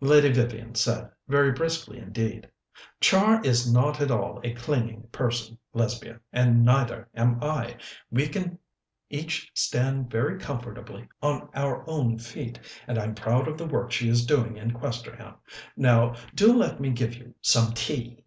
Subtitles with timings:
[0.00, 2.48] Lady Vivian said, very briskly indeed:
[3.00, 7.76] "Char is not at all a clinging person, Lesbia, and neither am I.
[8.10, 8.58] We can
[9.10, 14.24] each stand very comfortably on our own feet, and I'm proud of the work she's
[14.24, 15.34] doing in Questerham.
[15.76, 18.24] Now, do let me give you some tea."